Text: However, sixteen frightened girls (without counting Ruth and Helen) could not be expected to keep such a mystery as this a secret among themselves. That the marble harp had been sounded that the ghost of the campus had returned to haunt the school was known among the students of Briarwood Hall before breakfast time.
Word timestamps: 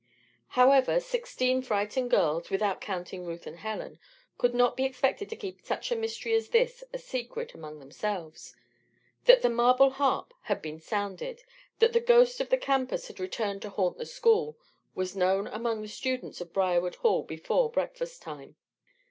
However, 0.57 0.99
sixteen 0.99 1.61
frightened 1.61 2.09
girls 2.09 2.49
(without 2.49 2.81
counting 2.81 3.23
Ruth 3.23 3.45
and 3.45 3.59
Helen) 3.59 3.99
could 4.39 4.55
not 4.55 4.75
be 4.75 4.83
expected 4.83 5.29
to 5.29 5.35
keep 5.35 5.61
such 5.63 5.91
a 5.91 5.95
mystery 5.95 6.33
as 6.33 6.49
this 6.49 6.83
a 6.91 6.97
secret 6.97 7.53
among 7.53 7.77
themselves. 7.77 8.55
That 9.25 9.43
the 9.43 9.49
marble 9.51 9.91
harp 9.91 10.33
had 10.41 10.59
been 10.59 10.79
sounded 10.79 11.43
that 11.77 11.93
the 11.93 11.99
ghost 11.99 12.41
of 12.41 12.49
the 12.49 12.57
campus 12.57 13.09
had 13.09 13.19
returned 13.19 13.61
to 13.61 13.69
haunt 13.69 13.99
the 13.99 14.07
school 14.07 14.57
was 14.95 15.15
known 15.15 15.45
among 15.45 15.83
the 15.83 15.87
students 15.87 16.41
of 16.41 16.51
Briarwood 16.51 16.95
Hall 16.95 17.21
before 17.21 17.69
breakfast 17.69 18.23
time. 18.23 18.55